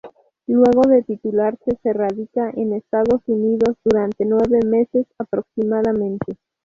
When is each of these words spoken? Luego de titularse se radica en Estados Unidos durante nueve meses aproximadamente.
Luego 0.47 0.81
de 0.89 1.03
titularse 1.03 1.77
se 1.83 1.93
radica 1.93 2.49
en 2.55 2.73
Estados 2.73 3.21
Unidos 3.27 3.77
durante 3.85 4.25
nueve 4.25 4.59
meses 4.65 5.05
aproximadamente. 5.19 6.39